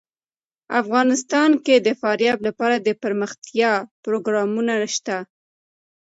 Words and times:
افغانستان 0.81 1.51
کې 1.65 1.75
د 1.79 1.87
فاریاب 2.01 2.39
لپاره 2.47 2.75
دپرمختیا 2.89 3.71
پروګرامونه 4.03 4.73
شته. 4.95 5.17